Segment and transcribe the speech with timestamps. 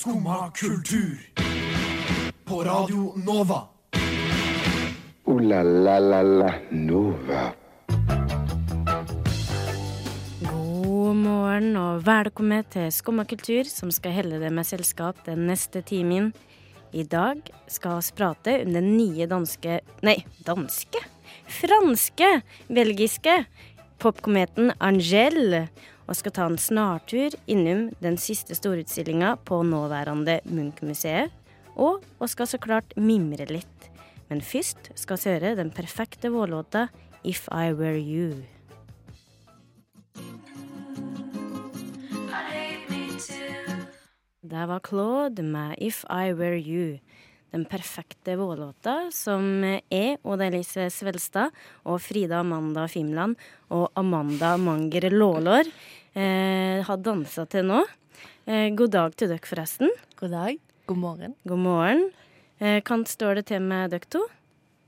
[0.00, 1.18] Skumma kultur.
[2.44, 3.68] På Radio Nova.
[5.24, 7.42] O-la-la-la-la Nova.
[10.40, 15.84] God morgen og velkommen til Skumma kultur, som skal helle deg med selskap den neste
[15.84, 16.32] timen.
[16.96, 20.16] I dag skal vi prate om den nye danske Nei,
[20.48, 21.04] danske?
[21.60, 22.38] Franske,
[22.72, 23.42] belgiske
[24.00, 25.66] popkometen Angel.
[26.10, 31.30] Og skal ta en snartur innom den siste storutstillinga på nåværende Munch-museet.
[31.78, 33.86] Og vi skal så klart mimre litt.
[34.26, 36.88] Men først skal vi høre den perfekte vårlåta
[37.22, 38.42] If I Were You.
[44.50, 46.98] Det var Claude med If I Were You.
[47.50, 53.38] Den perfekte vårlåta som jeg, Oda Elise Svelstad og Frida Amanda Fimland
[53.74, 55.70] og Amanda Manger Lålår
[56.14, 57.82] eh, har dansa til nå.
[58.46, 59.90] Eh, god dag til dere, forresten.
[60.20, 60.58] God dag.
[60.90, 61.34] God morgen.
[61.46, 62.10] God morgen.
[62.60, 64.24] Eh, Kan står det til med dere to?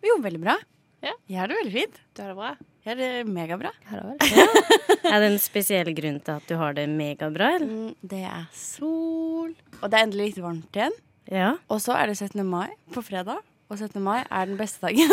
[0.03, 0.57] Jo, veldig bra.
[1.03, 1.13] Ja.
[1.31, 2.01] Jeg har det veldig fint.
[2.15, 2.53] Du har det bra?
[2.83, 3.71] Jeg har det megabra.
[3.91, 4.49] Ja, det.
[5.13, 7.57] Er det en spesiell grunn til at du har det megabra?
[7.57, 7.67] eller?
[7.67, 9.51] Mm, Det er sol,
[9.83, 10.95] og det er endelig litt varmt igjen.
[11.31, 11.49] Ja.
[11.71, 12.43] Og så er det 17.
[12.47, 13.99] mai på fredag, og 17.
[14.03, 15.11] mai er den beste dagen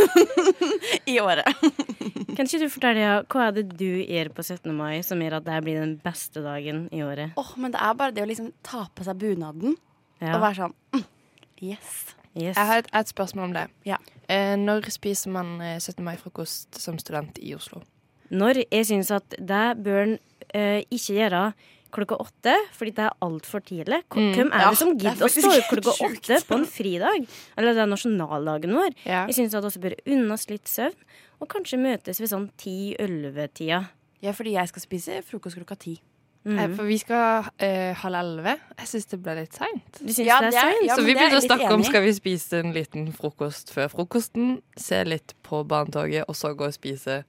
[1.10, 1.46] i året.
[2.40, 4.72] Kan ikke du fortelle ja, hva er det du gjør på 17.
[4.72, 7.34] mai som gjør at dette blir den beste dagen i året?
[7.36, 9.76] Åh, men det er bare det å liksom ta på seg bunaden
[10.22, 10.38] Ja.
[10.38, 11.04] og være sånn mm,
[11.60, 12.16] Yes.
[12.38, 12.56] Yes.
[12.56, 13.66] Jeg har et, et spørsmål om det.
[13.90, 13.98] Ja.
[14.32, 16.00] Eh, når spiser man eh, 17.
[16.06, 17.82] mai-frokost som student i Oslo?
[18.32, 20.16] Når jeg syns at det bør en
[20.54, 21.44] eh, ikke gjøre
[21.92, 24.02] klokka åtte, fordi det er altfor tidlig.
[24.10, 24.34] Hvem Mm.
[24.36, 26.66] Hvem er Ja, det som det er gidder å stå opp klokka åtte på en
[26.66, 27.28] fridag?
[27.58, 28.94] Eller det er nasjonaldagen vår.
[29.06, 29.26] Ja.
[29.28, 30.96] Jeg syns at også bør unne oss litt søvn,
[31.42, 33.88] og kanskje møtes ved sånn ti-elleve-tida.
[34.22, 35.98] Ja, fordi jeg skal spise frokost klokka ti.
[36.48, 36.56] Mm.
[36.60, 38.54] Eh, for vi skal eh, halv elleve.
[38.80, 40.00] Jeg syns det ble litt seint.
[40.24, 42.60] Ja, er er- ja, så vi er begynte å snakke om enig skal vi spise
[42.64, 47.24] en liten frokost før frokosten, se litt på barnetoget, og så gå og spise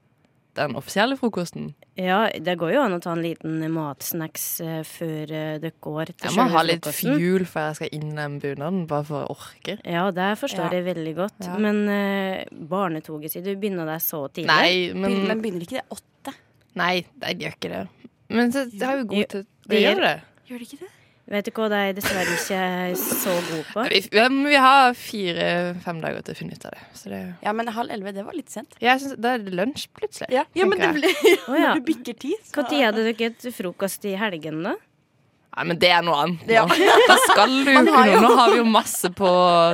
[0.59, 1.71] den offisielle frokosten.
[2.01, 6.11] Ja, det går jo an å ta en liten matsnacks eh, før eh, det går
[6.15, 9.35] til Jeg må ha litt fuel før jeg skal inn den bunaden, bare for å
[9.37, 9.79] orke.
[9.85, 10.81] Ja, det forstår Ja.
[10.81, 11.41] jeg veldig godt.
[11.47, 11.57] Ja.
[11.61, 14.51] Men uh, barnetoget sitt, du begynner deg så tidlig?
[14.51, 16.35] Nei, Men, Be men begynner ikke det åtte?
[16.81, 17.85] Nei, det gjør ikke det.
[18.31, 20.17] Men så, det har jo god tid å gjør- gjøre det.
[20.51, 20.93] Gjør det ikke det?
[21.31, 23.85] Vet du hva de er dessverre ikke er så gode på?
[23.93, 26.87] Vi, vi, har fire-fem dager til å finne ut av det.
[26.99, 28.75] Så det Ja, men halv elleve, det var litt sent.
[28.83, 30.27] jeg synes, Da er det lunsj, plutselig.
[30.35, 31.15] Ja, men det blir
[31.51, 31.71] Å, ja.
[31.71, 34.75] Når du bikker ti, så Når hadde dere et frokost i helgen, da?
[35.61, 36.47] Nei, men det er noe annet.
[36.49, 36.63] Ja.
[37.11, 39.29] Da skal du jo- Nå har vi jo masse på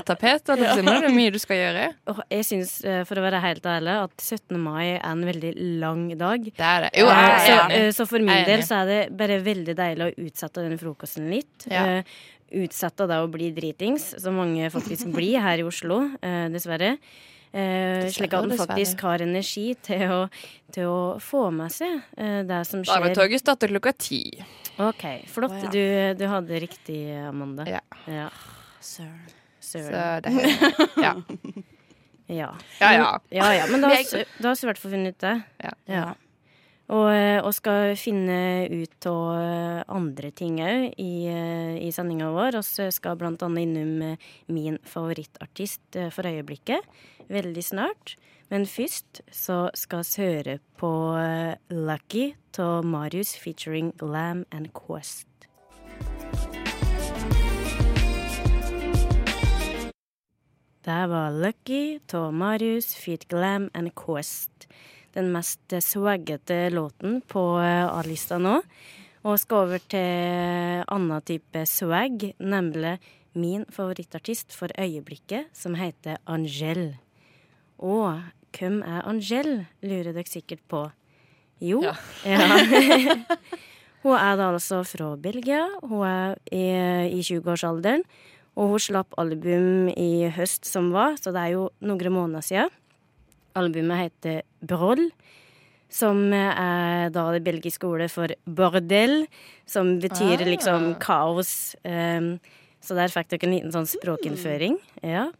[0.09, 0.59] tapetet.
[0.59, 0.75] Ja.
[0.83, 1.85] Nå er mye du skal gjøre.
[2.11, 4.59] Og jeg syns, eh, for å være helt ærlig, at 17.
[4.59, 6.43] mai er en veldig lang dag.
[6.51, 6.91] Det er det.
[6.99, 7.77] Jo, Eh, jeg så, er enig.
[7.87, 11.31] eh, så for min del så er det bare veldig deilig å utsette den frokosten
[11.31, 11.69] litt.
[11.71, 12.03] Ja.
[12.57, 16.01] Utsette det å bli dritings, som mange faktisk blir her i Oslo,
[16.51, 16.97] dessverre.
[17.57, 20.19] Eh, slik at den faktisk har energi til å,
[20.75, 23.01] til å få med seg eh, det som skjer.
[23.07, 24.21] Barnetoget starter klokka ti.
[24.77, 25.57] OK, flott.
[25.65, 25.73] Ja.
[25.73, 27.65] du, du hadde riktig, Amanda.
[27.71, 27.81] Ja.
[28.13, 28.29] ja.
[28.85, 29.25] Søren.
[29.67, 30.23] Så Søren.
[30.23, 30.35] det
[31.07, 31.15] Ja.
[32.27, 32.53] Ja.
[32.81, 33.09] Ja, ja.
[33.31, 33.67] ja, ja.
[33.71, 35.35] Men da har Men vi da har vi i hvert fall funnet ut det.
[35.87, 36.07] Ja.
[36.87, 42.31] Og, eh, og skal finne ut av eh, andre ting òg i, eh, i sendinga
[42.31, 42.61] vår.
[42.63, 44.17] Vi skal annet innom
[44.47, 46.87] min favorittartist for øyeblikket
[47.29, 48.17] veldig snart.
[48.51, 50.91] Men først så skal vi høre på
[51.71, 55.27] Lucky av Marius featuring Glam and Quest.
[60.87, 64.69] Det var Lucky av Marius feat Glam and Quest.
[65.17, 68.59] Den mest swaggete låten på eh, A-lista nå.
[69.27, 72.99] Og skal over til annen type swag, nemlig
[73.37, 76.99] min favorittartist for øyeblikket, som heter Angel.
[77.81, 78.21] Og
[78.57, 80.85] hvem er Angel, lurer dere sikkert på.
[81.61, 81.97] Jo, Ja.
[82.29, 83.17] ja.
[84.05, 85.65] hun er da altså fra Belgia.
[85.83, 86.65] Hun er i,
[87.17, 88.05] i 20-årsalderen.
[88.57, 92.73] Og hun slapp album i høst som var, så det er jo noen måneder siden.
[93.57, 95.09] Albumet heter Broll,
[95.89, 99.27] som er da det belgiske ordet for bordell,
[99.67, 100.49] som betyr Ah.
[100.51, 101.77] liksom kaos.
[101.85, 102.39] Um,
[102.83, 104.77] så der fikk dere en liten sånn språkinnføring.
[105.03, 105.31] Ja.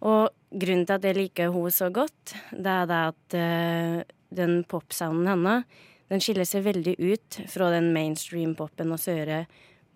[0.00, 4.62] Og grunnen til at jeg liker henne så godt, det er det at uh, den
[4.68, 5.64] popsounden hennes,
[6.08, 9.42] den skiller seg veldig ut fra den mainstream-popen og søre.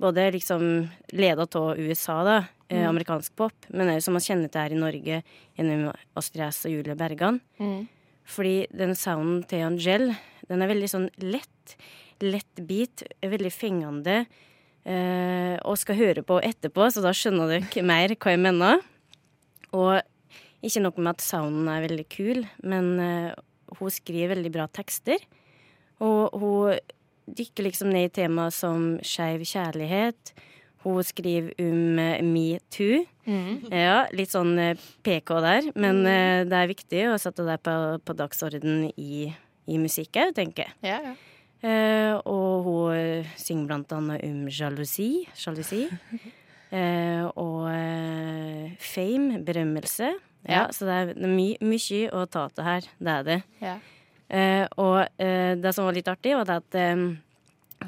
[0.03, 2.37] Både liksom leda av USA, da,
[2.73, 5.19] eh, amerikansk pop, men også som man kjenner til her i Norge
[5.59, 7.41] gjennom Astrid S og Julie Bergan.
[7.61, 7.83] Mm.
[8.29, 10.13] Fordi den sounden til Angel,
[10.49, 11.77] den er veldig sånn lett.
[12.23, 14.23] Lett beat, veldig fengende.
[14.83, 18.83] Eh, og skal høre på etterpå, så da skjønner dere mer hva jeg mener.
[19.73, 20.01] Og
[20.63, 23.31] ikke noe med at sounden er veldig kul, men eh,
[23.79, 25.23] hun skriver veldig bra tekster.
[26.03, 26.79] Og hun
[27.27, 30.35] dykker liksom ned i tema som skeiv kjærlighet.
[30.83, 32.01] Hun skriver om
[32.33, 33.03] metoo.
[33.27, 33.69] Mm.
[33.71, 36.49] Ja, litt sånn eh, PK der, men mm.
[36.51, 39.29] det er viktig å sette det på, på dagsorden i,
[39.71, 40.75] i musikk òg, tenker jeg.
[40.91, 41.15] Ja, ja.
[41.63, 45.11] Eh, og hun eh, synger blant annet om sjalusi.
[45.39, 45.87] Sjalusi.
[46.73, 50.07] Eh, og eh, fame, berømmelse.
[50.47, 50.63] Ja, Ja.
[50.73, 52.87] Så det er, my, mye å ta til her.
[52.97, 53.37] Det er det.
[53.61, 53.75] Ja.
[54.33, 57.03] Eh, og eh, det som var litt artig, var det at eh,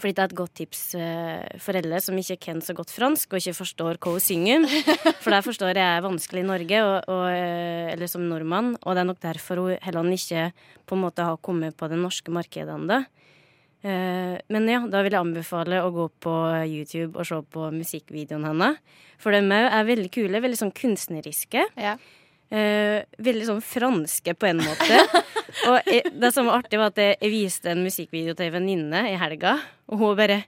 [0.01, 3.35] fordi det er et godt tips eh, for alle som ikke kan så godt fransk
[3.35, 4.67] og ikke forstår hva hun synger.
[5.25, 8.75] For der forstår jeg er vanskelig i Norge, og, og, eh, eller som nordmann.
[8.83, 10.49] Og det er nok derfor hun heller ikke
[10.85, 13.03] på en måte har kommet på det norske markedet ennå.
[13.85, 18.49] Eh, men ja, da vil jeg anbefale å gå på YouTube og se på musikkvideoen
[18.49, 19.01] hennes.
[19.21, 21.67] For de er veldig kule, veldig sånn kunstneriske.
[21.81, 21.99] Ja.
[22.53, 24.99] Eh, veldig sånn franske på en måte.
[25.71, 28.53] og jeg, det som var artig, var at jeg, jeg viste en musikkvideo til ei
[28.55, 29.57] venninne i helga,
[29.91, 30.43] og hun bare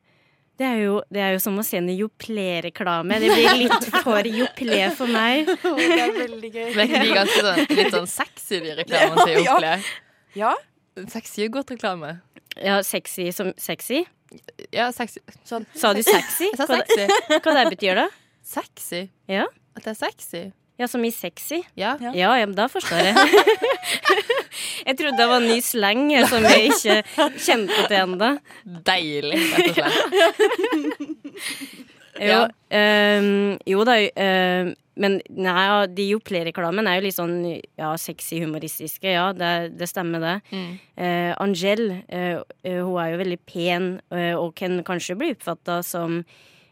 [0.57, 3.19] det er, jo, det er jo som å se en Joplé-reklame.
[3.21, 5.51] Det blir litt for Joplé for meg.
[5.65, 6.71] det er veldig gøy.
[6.79, 9.51] Men er ikke de ganske sånn, litt sånn sexy, de reklamene til Ja.
[9.51, 9.75] Joplé?
[10.37, 10.55] Ja,
[11.13, 12.15] Sexy er godt reklame.
[12.57, 14.07] Ja, sexy som sexy.
[14.73, 15.21] Ja, sexy.
[15.45, 15.67] sånn.
[15.77, 16.49] Sa du sexy?
[16.49, 17.41] Jeg sa Hva, det- sexy.
[17.45, 18.07] hva det betyr da?
[18.43, 19.03] Sexy?
[19.29, 19.45] Ja,
[19.77, 20.43] At det er sexy?
[20.79, 21.63] Ja som i sexy?
[21.75, 21.95] Ja.
[22.01, 22.13] Ja.
[22.15, 23.15] Ja, ja, men da forstår jeg.
[24.89, 28.31] jeg trodde det var en ny slang som jeg ikke kjente til ennå.
[28.87, 31.15] Deilig, rett og slett.
[32.17, 32.49] Jo, Ja.
[32.73, 37.35] ehm, jo da, ehm, men nei, de Joplé-reklamen er jo litt sånn
[37.77, 39.11] ja, sexy, humoristiske.
[39.13, 40.37] Ja, det, det stemmer, det.
[40.57, 40.71] Mm.
[40.97, 45.83] Uh, Angel, eh, eh, hun er jo veldig pen uh, og kan kanskje bli oppfatta
[45.85, 46.23] som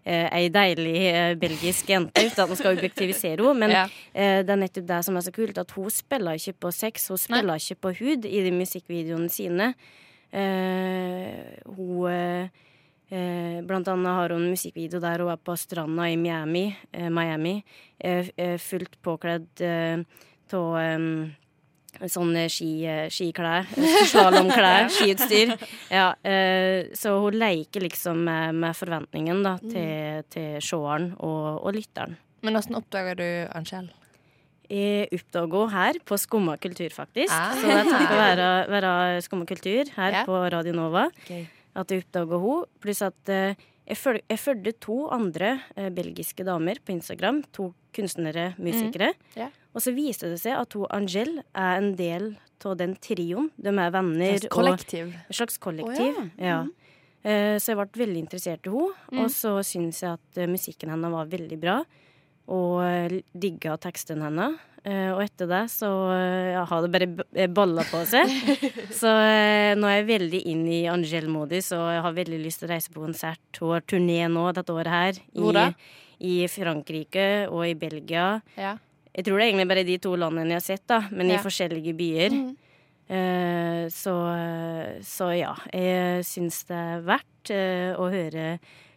[0.06, 3.54] ei deilig eh, belgisk jente, uten at man skal objektivisere henne.
[3.58, 3.84] Men Ja.
[4.14, 7.08] eh, det er nettopp det som er så kult, at hun spiller ikke på sex,
[7.08, 9.74] hun spiller ikke på hud i de musikkvideoene sine.
[10.32, 12.48] Eh, hun eh,
[13.10, 17.08] eh, Blant annet har hun en musikkvideo der hun er på stranda i Miami, eh,
[17.08, 17.62] Miami
[18.00, 19.62] eh, eh, fullt påkledd
[20.54, 20.84] av
[22.10, 23.66] sånne ski, eh, skiklær,
[24.10, 25.54] slalåmklær, skiutstyr.
[25.92, 31.76] Ja, eh, så hun leker liksom med, med forventningen da, til, til seeren og, og
[31.76, 32.16] lytteren.
[32.44, 33.90] Men åssen oppdager du Angel?
[34.68, 37.32] Jeg oppdaga henne her på Skumma kultur, faktisk.
[37.32, 37.52] Ah.
[37.56, 38.94] Så det er takket være, være
[39.24, 40.24] Skumma kultur her Ja.
[40.28, 42.64] på Radio Nova at jeg oppdaga henne.
[42.80, 43.98] Pluss at eh, jeg,
[44.40, 47.42] føl jeg to andre eh, belgiske damer på Instagram.
[47.56, 49.12] To kunstnere, musikere.
[49.38, 49.50] Ja.
[49.74, 52.32] Og så viste det seg at hun Angel er en del
[52.64, 53.50] av den trioen.
[53.60, 54.38] De er venner.
[54.38, 55.12] Et og kollektiv.
[55.12, 56.16] et slags kollektiv.
[56.16, 56.62] oh, ja.
[57.24, 58.94] Eh, Så jeg ble veldig interessert i henne.
[59.12, 59.20] Mm.
[59.24, 61.76] Og så syns jeg at eh, musikken hennes var veldig bra.
[62.48, 64.56] Og eh, digga teksten hennes.
[64.84, 68.28] Eh, Og etter det så eh, ja, har det bare balla på seg.
[69.00, 72.68] så eh, nå er jeg veldig inn i Angel-modus, og jeg har veldig lyst til
[72.68, 73.40] å reise på konsert.
[73.62, 75.22] Hun har turné nå dette året her.
[75.32, 75.70] Hvor da?
[76.20, 78.26] I, I Frankrike og i Belgia.
[78.60, 78.74] Ja.
[79.14, 81.38] Jeg tror det er egentlig bare de to landene jeg har sett, da, men Ja.
[81.38, 82.36] i forskjellige byer.
[83.08, 84.14] Eh, så,
[85.04, 88.46] så ja, jeg syns det er verdt uh, å høre,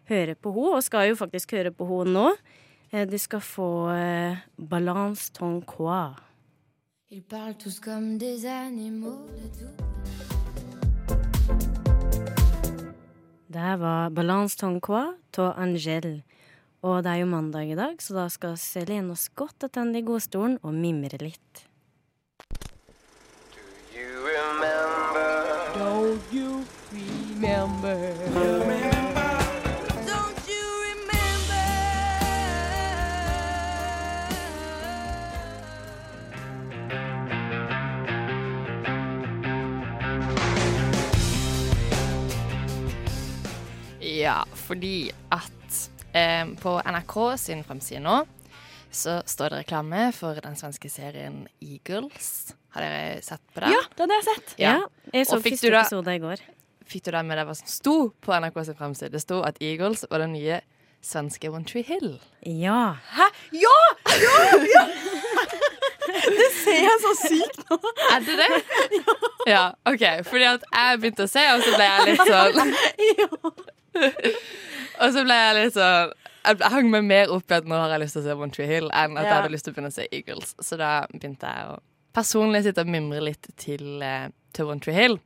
[0.08, 2.30] høre på henne, og skal jo faktisk høre på henne nå.
[2.92, 6.16] Eh, du skal få eh, 'Balance ton quoi'.
[7.10, 9.28] Ils parlent tous comme des animaux
[9.60, 9.68] de.
[13.50, 16.24] Det var 'Balance ton quoi' av Angel.
[16.82, 19.98] Og det er jo mandag i dag, så da skal vi lene oss godt tilbake
[19.98, 21.68] i godstolen og mimre litt.
[23.52, 23.60] Do
[24.00, 25.44] you remember?
[25.76, 26.38] Don't
[44.68, 45.78] fordi at
[46.14, 48.20] eh, på NRK sin fremside nå
[48.98, 52.54] så står det reklame for den svenske serien Eagles.
[52.74, 53.74] Har dere sett på det?
[53.76, 54.54] Ja, den har jeg sett.
[54.62, 54.76] Ja.
[55.14, 56.44] jeg så første da- episode i går.
[56.88, 59.12] Fikk du det med deg hva som sto på NRK sin fremside?
[59.12, 60.62] Det sto at Eagles var den nye
[61.04, 62.14] svenske One Tree Hill.
[62.48, 62.96] Ja.
[63.18, 63.28] Hæ?
[63.60, 63.78] Ja!
[64.24, 64.38] Ja!
[64.72, 64.86] ja!
[66.08, 67.78] Det ser jeg så sykt nå.
[68.16, 68.62] Er det det?
[69.52, 69.66] Ja.
[69.88, 70.04] OK.
[70.28, 72.72] Fordi at jeg begynte å se, og så ble jeg litt sånn
[75.02, 76.14] Og så ble jeg litt sånn
[76.48, 78.52] Jeg hang meg mer opp i at nå har jeg lyst til å se One
[78.56, 80.54] Tree Hill, enn at jeg hadde lyst til å begynne å se Eagles.
[80.64, 81.80] Så da begynte jeg å
[82.18, 85.20] personlig sitte og mimre litt til, eh, til One Tree Hill.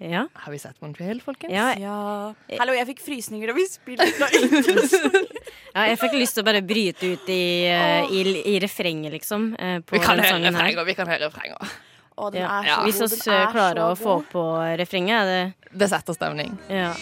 [0.00, 0.24] Ja.
[0.34, 1.52] Har vi sett One Tree Hill, folkens?
[1.52, 1.74] ja.
[1.78, 2.32] Ja.
[2.58, 4.06] Hallo, jeg fikk frysninger da vi spilte
[5.74, 8.22] Ja, jeg fikk lyst til å bare bryte ut i, uh, i,
[8.54, 9.50] i refrenget, liksom.
[9.58, 10.56] Uh, På Vi kan den høre sangen her.
[10.56, 10.86] refrenger.
[10.88, 11.76] Vi kan høre refrenger.
[12.18, 12.48] Og den Ja.
[12.48, 12.76] er så Ja.
[12.76, 12.86] god.
[12.88, 14.46] Hvis vi er klarer å få på
[14.80, 16.56] refrenget, er det Det setter stemning.
[16.70, 16.94] ja.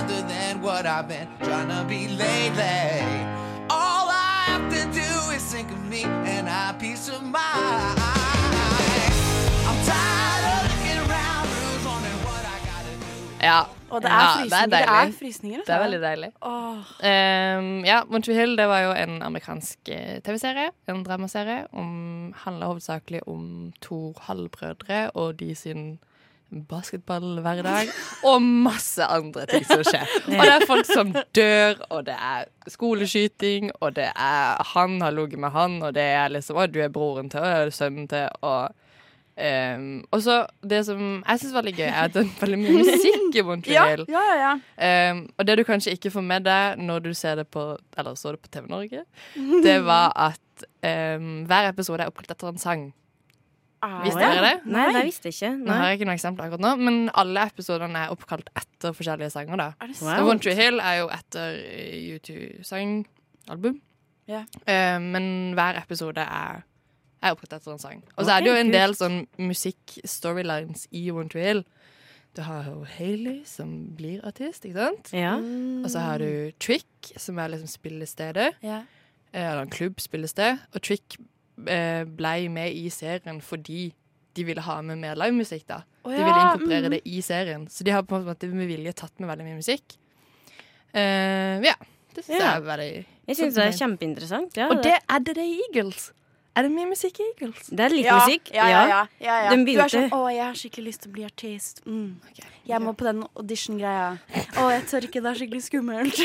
[0.00, 2.88] Other than what I've been trying to be lately.
[3.68, 7.98] All I have to do is think of me and I peace of mind.
[9.68, 13.12] I'm tired of looking around, who's wondering what I gotta do.
[13.50, 13.60] Ja.
[13.90, 14.66] Og det er Ja, frysninger.
[14.66, 15.14] det er deilig.
[15.18, 16.30] frysninger Det er veldig deilig.
[16.42, 16.76] Åh.
[17.58, 20.68] Um, ja, Monty Hill det var jo en amerikansk eh, TV-serie.
[20.88, 21.66] En dramaserie.
[22.44, 25.98] Handla hovedsakelig om to halvbrødre og de sin
[26.50, 27.90] basketballhverdag.
[28.26, 30.06] Og masse andre ting som skjer.
[30.26, 35.14] Og det er folk som dør, og det er skoleskyting, og det er han har
[35.14, 37.74] ligget med han, og det er liksom Å, du er broren til, og det er
[37.74, 38.74] sønnen til, og
[39.40, 42.60] um, og så Det som jeg syns var litt gøy, er at det er veldig
[42.60, 44.04] mye musikk i Montreal.
[44.10, 44.52] Ja, ja, ja.
[44.76, 45.10] ja.
[45.10, 47.64] Um, og det du kanskje ikke får med deg når du ser det på
[47.98, 49.04] Eller så det på TV Norge,
[49.64, 50.66] det var at
[51.18, 52.90] um, hver episode er oppkalt etter en sang.
[54.04, 54.54] Visste dere det?
[54.68, 55.50] Nei, det visste jeg ikke.
[55.64, 59.30] Nå har jeg ikke noen eksempler akkurat nå, men alle episodene er oppkalt etter forskjellige
[59.32, 59.56] sanger.
[59.56, 60.28] da Er det Wow.
[60.28, 61.56] One Tree Hill er jo etter
[62.18, 63.80] U2-sangalbum.
[64.30, 64.44] Ja.
[64.68, 66.62] Uh, men hver episode er,
[67.22, 68.02] er oppkalt etter en sang.
[68.16, 71.64] Og så er det jo en del sånn musikk-storylines i One Tree Hill.
[72.36, 75.10] Du har jo Hailey, som blir artist, ikke sant?
[75.16, 75.32] Ja.
[75.42, 75.80] Mm.
[75.82, 78.52] Og så har du Trick, som er liksom spillestedet.
[78.62, 78.82] ja.
[79.32, 80.58] eh, Eller en klubb spillested.
[80.74, 81.16] Og Trick
[81.64, 83.90] ble med i serien fordi
[84.36, 85.66] de ville ha med mer livemusikk.
[85.68, 85.80] da.
[86.04, 86.94] Å De ville inkorporere mm.
[86.96, 87.66] det i serien.
[87.68, 89.96] Så de har på en måte med vilje tatt med veldig mye musikk.
[90.94, 91.74] Uh, ja.
[92.14, 92.46] Det syns Ja.
[92.46, 94.56] jeg er veldig Jeg syns det er kjempeinteressant.
[94.58, 96.10] Ja, Og det er det det er Eagles.
[96.58, 97.68] Er det mye musikk i Eagles?
[97.70, 98.50] det er litt ja, musikk.
[98.52, 99.00] Ja, ja, ja.
[99.22, 99.50] ja, ja.
[99.54, 101.82] Den Du er sånn 'Å, jeg har skikkelig lyst til å bli artist'.
[101.86, 102.16] Mm.
[102.66, 104.18] Jeg må på den audition-greia.
[104.58, 106.20] 'Å, jeg tør ikke, det er skikkelig skummelt'.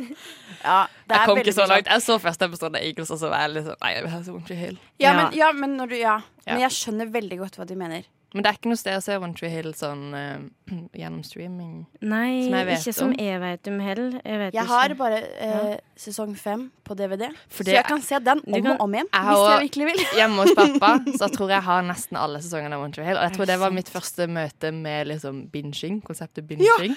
[0.66, 1.86] ja, det Jeg kom ikke så langt.
[1.86, 4.22] Jeg så første episode av Eagles, og så var jeg litt sånn Nei, jeg har
[4.26, 4.78] så vondt i hælen.
[4.98, 5.52] Ja, Ja.
[5.52, 6.20] men, når du Ja.
[6.46, 6.54] Ja.
[6.56, 8.02] Men jeg skjønner veldig godt hva du mener.
[8.30, 10.38] Men det er ikke noe sted å se One Tree Hill sånn uh,
[11.00, 11.86] gjennom streaming.
[11.98, 13.14] Nei, Som jeg vet ikke som om.
[13.18, 14.12] jeg vet om heller.
[14.22, 18.38] Jeg Jeg har bare eh, sesong fem på DVD, For så jeg kan se den
[18.46, 19.10] om kan- og om igjen.
[19.12, 20.04] Jeg Hvis jeg virkelig vil.
[20.20, 23.18] Hjemme hos pappa så jeg tror jeg har nesten alle sesongene av One Tree Hill.
[23.18, 26.94] Og jeg tror det var mitt første møte med liksom binging, konseptet binging.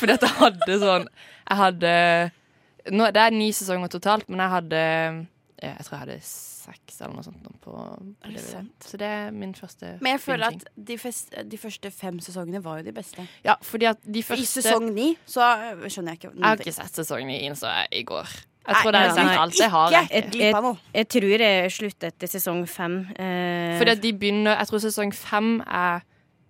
[0.00, 1.06] Fordi at jeg hadde sånn
[1.46, 1.94] Jeg hadde
[2.90, 4.82] nå, Det er ni sesonger totalt, men jeg hadde
[5.62, 8.86] Jeg tror jeg hadde seks eller noe sånt på, på det sant?
[8.86, 12.62] Så det er min første Men jeg føler at de, fest, de første fem sesongene
[12.64, 13.26] var jo de beste.
[13.44, 16.74] Ja, fordi at de I sesong ni så øh, skjønner jeg ikke Jeg har ikke
[16.78, 18.32] sett sesong ni, innså jeg i går.
[18.62, 19.58] Jeg tror Nei, det er ja, alt.
[19.58, 20.82] Det har jeg Ikke glipp.
[20.94, 22.98] Jeg tror det er slutt etter sesong fem.
[23.18, 26.04] Eh, Fordi at de begynner Jeg tror sesong fem er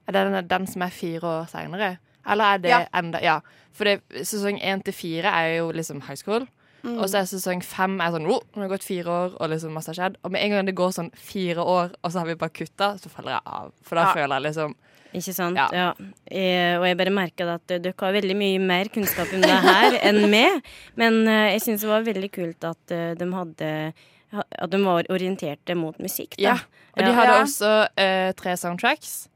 [0.07, 1.97] Er det den, den som er fire år seinere?
[2.29, 2.85] Eller er det Ja.
[2.99, 3.39] enda Ja.
[3.73, 3.85] For
[4.23, 6.47] sesong én til fire er jo liksom high school.
[6.83, 6.97] Mm.
[6.99, 9.51] Og så er sesong fem er sånn oh, Nå har det gått fire år, og
[9.53, 10.17] liksom masse har skjedd.
[10.27, 12.89] Og med en gang det går sånn fire år, og så har vi bare kutta,
[12.99, 13.69] så faller jeg av.
[13.87, 14.15] For da Ja.
[14.17, 14.75] føler jeg liksom
[15.13, 15.57] Ikke sant?
[15.61, 15.69] Ja.
[15.77, 15.89] Ja.
[16.33, 19.51] Jeg, og jeg bare merka at eh, dere har veldig mye mer kunnskap om det
[19.51, 20.63] her enn meg.
[20.97, 23.93] Men eh, jeg syns det var veldig kult at eh, de hadde
[24.33, 26.39] At de var orienterte mot musikk.
[26.39, 26.43] Da.
[26.43, 26.57] Ja.
[26.97, 29.29] Og de hadde også eh, tre soundtracks.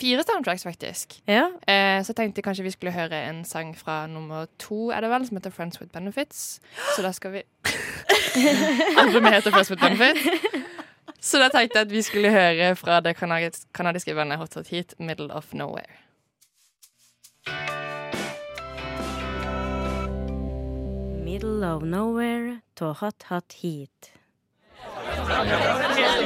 [0.00, 1.18] Fire soundtracks, faktisk.
[1.28, 1.46] Ja.
[1.68, 5.26] Eh, så jeg kanskje vi skulle høre en sang fra nummer to, er det vel,
[5.26, 6.60] som heter 'Friends with Benefits'.
[6.96, 7.42] Så da skal vi
[8.98, 10.28] Albumet heter 'Friends with Benefits'.
[11.20, 14.68] Så da tenkte jeg at vi skulle høre fra det kanadis- kanadiske bandet Hot Hot
[14.68, 15.98] Heat, 'Middle of Nowhere'.
[21.24, 24.12] Middle of nowhere to hot hot heat.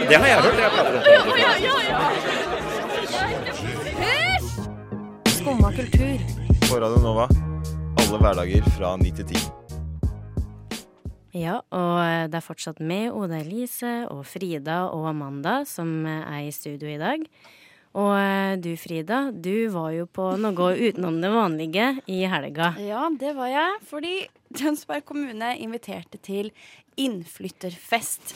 [0.09, 0.59] Det har jeg hørt.
[0.59, 1.01] Jeg prater
[2.51, 2.56] om
[5.27, 6.19] Skumma kultur.
[6.71, 7.29] På Radio Nova.
[8.01, 9.43] Alle hverdager fra ni til ti.
[11.37, 16.55] Ja, og det er fortsatt med Oda Elise og Frida og Amanda som er i
[16.55, 17.23] studio i dag.
[17.97, 22.75] Og eh, du Frida, du var jo på noe utenom det vanlige i helga.
[22.83, 23.79] Ja, det var jeg.
[23.89, 24.17] Fordi
[24.57, 26.51] Tønsberg kommune inviterte til
[26.97, 28.33] innflytterfest.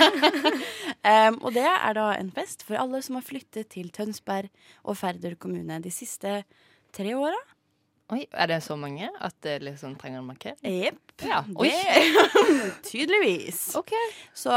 [1.04, 4.50] um, og det er da en fest for alle som har flyttet til Tønsberg
[4.84, 6.40] og Færder kommune de siste
[6.96, 7.38] tre åra.
[8.10, 10.58] Oi, Er det så mange at det liksom trenger en markering?
[10.66, 11.12] Jepp.
[11.22, 11.44] Ja.
[12.90, 13.68] Tydeligvis.
[13.78, 13.92] OK.
[14.34, 14.50] Så,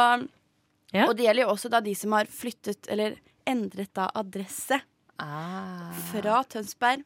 [0.93, 1.07] Ja.
[1.09, 3.15] Og det gjelder jo også da de som har flyttet, eller
[3.49, 4.77] endret da adresse
[5.19, 5.89] Ah.
[6.11, 7.01] fra Tønsberg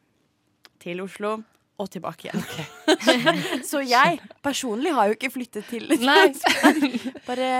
[0.80, 1.38] til Oslo
[1.78, 2.44] og tilbake igjen.
[3.70, 5.86] Så jeg personlig har jo ikke flyttet til.
[5.94, 6.96] Tønsberg.
[7.28, 7.50] Bare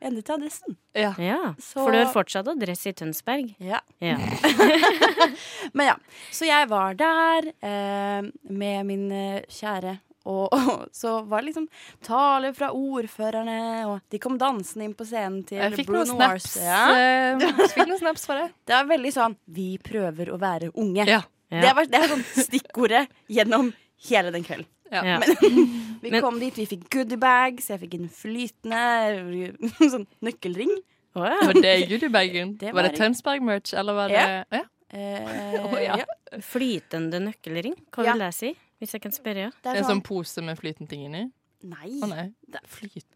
[0.00, 0.76] endret adressen.
[0.94, 1.10] Ja.
[1.18, 3.54] Ja, Så- For du har fortsatt adresse i Tønsberg?
[3.58, 3.80] Ja.
[4.00, 4.16] Ja.
[5.76, 5.96] Men ja.
[6.32, 9.96] Så jeg var der eh, med min eh, kjære
[10.28, 11.66] Og, og så var det liksom
[12.04, 13.58] taler fra ordførerne,
[13.88, 16.56] og de kom dansende inn på scenen til Jeg fikk Bruno noen snaps, Mars.
[16.60, 16.82] Ja.
[16.92, 18.48] eh, fikk noen snaps for det.
[18.68, 21.06] Det var veldig sånn Vi prøver å være unge.
[21.08, 21.22] Ja.
[21.50, 23.70] Det, var, det er sånn stikkordet gjennom
[24.08, 24.66] hele den kvelden.
[24.92, 25.02] Ja.
[25.04, 25.16] Ja.
[26.02, 30.70] Vi Men- kom dit, vi fikk goodiebags, jeg fikk en flytende sånn nøkkelring.
[31.18, 31.38] Oh, ja.
[31.48, 32.52] Var det goodiebagen?
[32.60, 32.98] Det var, var det.
[33.00, 34.44] Tønsberg-merch, eller var det Ja.
[34.54, 34.62] ja.
[34.88, 35.96] Eh, oh, ja.
[36.00, 36.38] ja.
[36.44, 38.52] Flytende nøkkelring, hva vil det si?
[38.78, 39.48] Hvis jeg kan spørre?
[39.64, 41.24] Det er sånn sånn pose med flytende ting inni?
[41.66, 41.90] Nei.
[41.98, 42.28] Å nei.
[42.46, 43.08] Det er Flyt.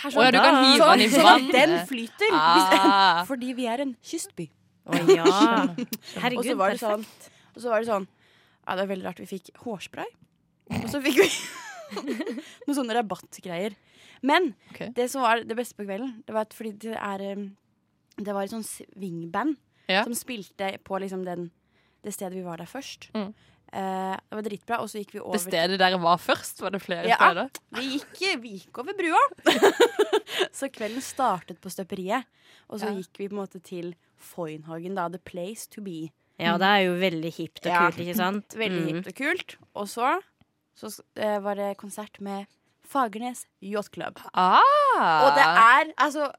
[0.00, 1.46] her Å ja, du kan hive sånn, den i vann.
[1.52, 2.32] den flyter.
[2.38, 3.20] Ah.
[3.28, 4.48] Fordi vi er en kystby.
[4.88, 5.26] Å ja.
[6.24, 6.88] Herregud, så var det perfekt.
[6.88, 7.04] sånn
[7.54, 8.08] Og så var det sånn
[8.62, 9.20] Ja, det var veldig rart.
[9.22, 10.06] Vi fikk hårspray.
[10.82, 11.28] Og så fikk vi
[12.66, 13.74] noen sånne rabattgreier.
[14.22, 14.92] Men okay.
[14.94, 17.24] det som var det beste på kvelden, det var at fordi det er
[18.22, 19.56] Det var et sånn swingband
[19.90, 20.04] Ja.
[20.04, 21.50] som spilte på liksom den,
[22.04, 23.10] det stedet vi var der først.
[23.16, 23.32] Mm.
[23.72, 24.78] Uh, det var dritbra.
[24.84, 27.16] Og så gikk vi over Det stedet dere var først, var det flere Ja.
[27.16, 27.50] steder?
[27.74, 29.22] Vi gikk, vi gikk over brua.
[30.58, 32.24] så kvelden startet på støperiet.
[32.68, 32.94] Og så Ja.
[33.00, 35.08] gikk vi på en måte til Foynhagen, da.
[35.08, 36.12] The place to be.
[36.42, 37.78] Ja, det er jo veldig hipt og Ja.
[37.90, 38.48] kult, ikke sant?
[38.62, 38.96] Veldig Mm.
[38.96, 39.56] hipt og kult.
[39.74, 40.20] Og så,
[40.74, 42.46] så eh, var det konsert med
[42.84, 44.18] Fagernes Yacht Club.
[44.34, 44.60] Ah.
[45.24, 46.30] Og det er altså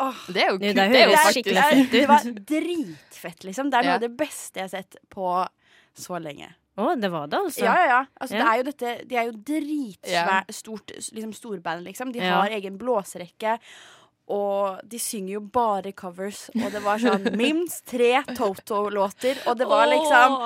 [0.00, 0.60] åh, Det er jo kult.
[0.60, 2.20] det Det er jo skikkelig det, fett det var
[2.50, 3.70] dritfett, liksom.
[3.70, 3.94] Det er noe Ja.
[3.94, 5.48] av det beste jeg har sett på
[5.96, 6.50] så lenge.
[6.76, 7.62] Å, det var det, altså.
[7.62, 8.04] Ja, ja, ja.
[8.20, 8.42] Altså, Ja.
[8.44, 9.38] Det er jo dette, de er jo Ja.
[9.38, 12.12] dritsvært stort liksom storband, liksom.
[12.12, 12.40] De Ja.
[12.42, 13.58] har egen blåserekke.
[14.32, 16.46] Og de synger jo bare covers.
[16.56, 19.42] Og det var sånn minst tre Toto-låter.
[19.50, 20.38] Og det var liksom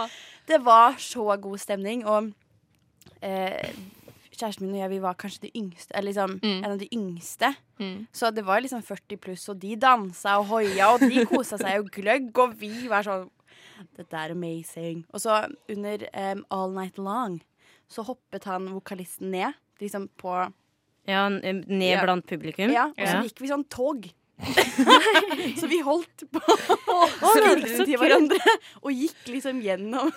[0.49, 2.03] Det var så god stemning.
[2.09, 2.33] Og
[3.23, 3.71] eh,
[4.39, 5.95] kjæresten min og jeg, vi var kanskje de yngste.
[5.95, 6.65] Eller liksom Mm.
[6.65, 7.55] en av de yngste.
[7.79, 8.07] Mm.
[8.13, 11.77] Så det var liksom 40 pluss, og de dansa og hoia, og de kosa seg
[11.77, 13.29] jo gløgg, og vi var sånn
[13.97, 15.05] Dette er amazing.
[15.15, 17.37] Og så under um, All Night Long
[17.89, 20.33] så hoppet han vokalisten ned, liksom på
[21.09, 22.03] Ja, ned Ja.
[22.05, 22.71] blant publikum.
[22.73, 23.23] Ja, og så Ja.
[23.25, 24.09] gikk vi sånn tog.
[25.59, 26.41] så vi holdt på
[27.19, 28.53] skuldrene til hverandre
[28.85, 30.13] og gikk liksom gjennom.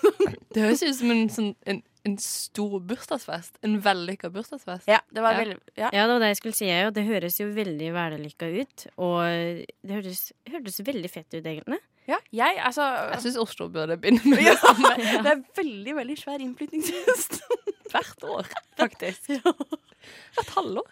[0.54, 3.58] Det høres ut som en, sånn, en, en stor bursdagsfest.
[3.66, 4.86] En vellykka bursdagsfest.
[4.90, 5.40] Ja, det var Ja.
[5.42, 5.90] veldig ja.
[5.92, 6.68] Ja, det var det jeg skulle si.
[6.70, 6.90] Ja.
[6.94, 8.86] Det høres jo veldig vellykka ut.
[9.02, 10.22] Og det hørtes,
[10.54, 11.80] hørtes veldig fett ut, egentlig.
[12.06, 12.18] ja.
[12.30, 14.94] Jeg, altså Jeg syns Oslo burde begynne med ja, det samme
[15.26, 17.40] Det er veldig, veldig svær innflytningsfest.
[17.90, 18.46] hvert år,
[18.82, 19.34] faktisk.
[19.42, 20.91] Hvert halvår.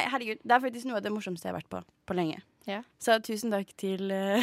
[0.00, 2.40] Nei, herregud, det er faktisk noe av det morsomste jeg har vært på på lenge.
[2.68, 2.80] Ja.
[3.02, 4.42] Så tusen takk til uh,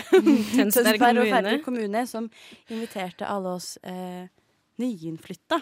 [0.53, 1.23] Tønsberg og.
[1.31, 2.29] Færder kommune, som
[2.69, 4.29] inviterte alle oss uh,
[4.81, 5.59] nyinnflytta.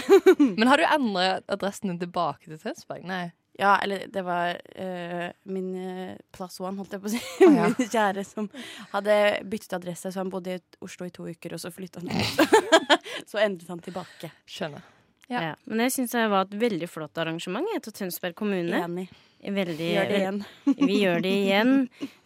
[0.58, 3.06] Men har du endret adressen din tilbake til Tønsberg?
[3.08, 3.28] Nei.
[3.58, 7.22] Ja, eller det var uh, min uh, plass one, holdt jeg på å si.
[7.42, 7.66] Oh, ja.
[7.74, 8.46] Min kjære som
[8.92, 9.16] hadde
[9.50, 13.24] byttet adresse, så han bodde i Oslo i to uker, og så flytta han ut.
[13.26, 14.30] så endret han tilbake.
[14.46, 14.84] Skjønner.
[15.26, 15.42] Ja.
[15.42, 15.54] Ja.
[15.66, 18.78] Men jeg syns det var et veldig flott arrangement jeg, til Tønsberg kommune.
[18.78, 19.08] Enig.
[19.40, 20.38] Veldig, Gjør det igjen.
[20.88, 21.74] Vi gjør det igjen.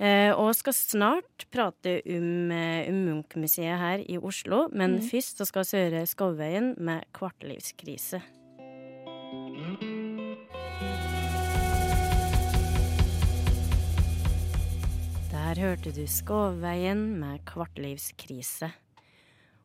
[0.01, 4.69] Eh, og skal snart prate om, eh, om Munch-museet her i Oslo.
[4.73, 5.09] Men Mm.
[5.11, 8.23] først så skal vi høre Skovveien med 'Kvartlivskrise'.
[15.31, 18.71] Der hørte du Skovveien med 'Kvartlivskrise'.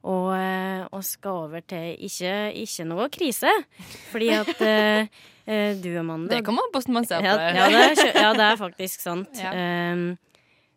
[0.05, 3.49] Og, eh, og skal over til ikke, ikke noe krise,
[4.11, 5.25] fordi at uh,
[5.83, 7.49] du, Amanda Det kommer an på hvordan man ser på ja, det.
[7.57, 9.37] ja, det er, ja, det er faktisk sant.
[9.43, 9.51] Ja.
[9.93, 10.15] Um,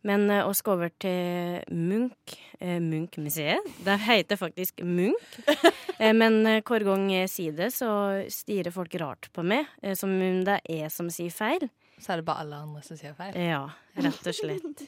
[0.00, 5.35] men vi skal over til Munch, Munch-museet Det heter faktisk Munch.
[6.22, 7.90] Men hver gang jeg sier det, så
[8.33, 9.68] stirrer folk rart på meg,
[10.00, 11.68] som om det er jeg som sier feil.
[12.00, 13.37] Så er det bare alle andre som sier feil.
[13.37, 13.66] Ja,
[14.00, 14.87] rett og slett.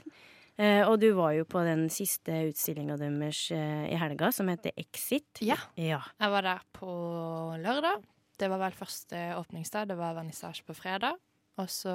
[0.61, 4.75] Eh, og du var jo på den siste utstillinga deres eh, i helga, som heter
[4.77, 5.41] Exit.
[5.41, 5.57] Ja.
[5.81, 6.03] Ja.
[6.21, 6.93] Jeg var der på
[7.62, 8.03] lørdag.
[8.38, 9.88] Det var vel første åpningsdag.
[9.88, 11.17] Det var vernissasje på fredag.
[11.61, 11.93] Og så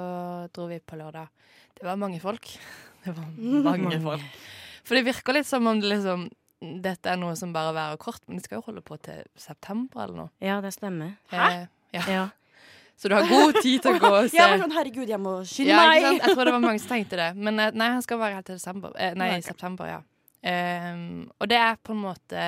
[0.54, 1.30] dro vi på lørdag.
[1.78, 2.46] Det var mange folk.
[3.04, 3.28] Det var
[3.78, 4.38] mange folk.
[4.84, 6.28] For det virker litt som om det liksom
[6.82, 10.02] dette er noe som bare varer kort, men de skal jo holde på til september
[10.02, 10.30] eller noe.
[10.42, 11.12] ja, det stemmer.
[11.30, 12.02] Eh, ja.
[12.10, 12.24] Ja.
[12.98, 14.34] Så du har god tid til å gå og se.
[14.34, 16.06] Jeg var sånn herregud, jeg må skynde Ja, meg.
[16.18, 17.28] Jeg tror det var mange som tenkte det.
[17.38, 18.96] Men eh, nei, han skal være helt til desember.
[18.98, 20.00] Eh, nei, i september, ja.
[20.38, 22.42] Um, og det er på en måte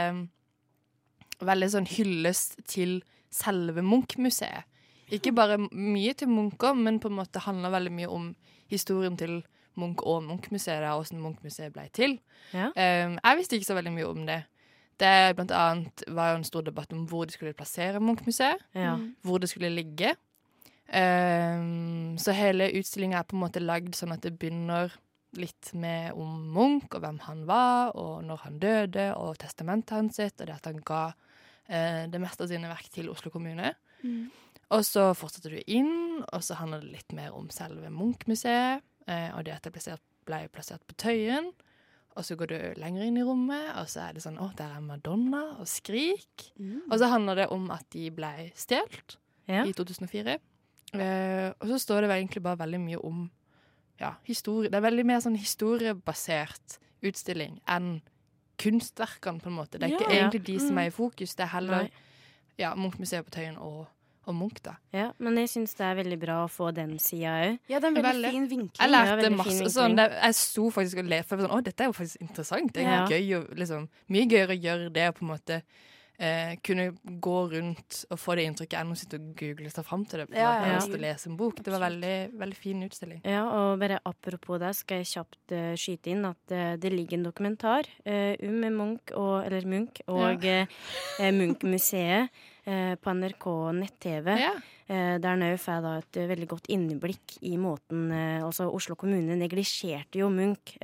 [1.47, 2.99] veldig sånn hyllest til
[3.31, 4.67] selve Munch-museet.
[5.15, 8.29] Ikke bare mye til Muncher, men på en måte handler veldig mye om
[8.71, 9.41] historien til
[9.79, 12.17] Munch og Munch-museet, og hvordan Munch-museet ble til.
[12.55, 12.71] Ja.
[12.75, 14.43] Um, jeg visste ikke så veldig mye om det.
[15.01, 18.99] Det blant annet var jo en stor debatt om hvor de skulle plassere Munch-museet ja.
[19.25, 20.13] hvor det skulle ligge.
[20.91, 24.93] Ehm, så hele utstillinga er på en måte lagd sånn at det begynner
[25.39, 30.19] litt med om Munch og hvem han var, og når han døde, og testamentet hans
[30.19, 31.05] sitt, og det at han ga
[31.71, 33.71] eh, det meste av sine verk til Oslo kommune.
[34.71, 38.83] Og så fortsetter du inn, og så handler det litt mer om selve Munch-museet.
[39.07, 41.53] Eh, og det at det ble plassert, ble plassert på Tøyen.
[42.19, 44.75] Og så går du lenger inn i rommet, og så er det sånn Å, der
[44.77, 46.51] er Madonna og Skrik.
[46.91, 49.17] Og så handler det om at de ble stjålet
[49.51, 49.63] Ja.
[49.67, 50.39] i 2004.
[50.95, 53.31] Eh, og så står det egentlig bare veldig mye om
[54.01, 54.71] ja, historie.
[54.71, 58.01] Det er veldig mer sånn historiebasert utstilling enn
[58.61, 59.79] kunstverkene, på en måte.
[59.79, 60.29] Det er ikke Ja.
[60.29, 61.91] egentlig de som er i fokus, det er heller Nei.
[62.59, 63.87] ja, Munch-museet på Tøyen og,
[64.27, 64.75] og Munch, da.
[64.93, 67.59] Ja, men jeg syns det er veldig bra å få den sida òg.
[67.69, 68.31] Ja, det er en veldig, Veldig.
[68.31, 68.81] fin vinkling.
[68.81, 71.87] Jeg lærte masse sånn, det, Jeg sto faktisk og leste for sånn, Å, dette er
[71.87, 72.73] jo faktisk interessant.
[72.73, 73.07] Det er Ja.
[73.07, 75.63] gøy å, liksom, Mye gøyere å gjøre det og på en måte
[76.21, 80.05] eh, kunne gå rundt og få det inntrykket enn å sitte og google seg fram
[80.09, 80.29] til det.
[80.37, 81.63] Ja, ja, å lese en bok.
[81.65, 83.23] Det var veldig, veldig fin utstilling.
[83.25, 87.19] Ja, og bare apropos det, skal jeg kjapt uh, skyte inn at uh, det ligger
[87.19, 90.65] en dokumentar uh, om Munch og, eller Munch og ja.
[91.21, 92.31] eh, Munch-museet
[93.01, 94.27] på NRK nett-TV.
[94.39, 94.51] Ja.
[94.91, 100.21] Eh, der nå får da et veldig godt innblikk i måten Altså, Oslo kommune neglisjerte
[100.21, 100.77] jo Munch.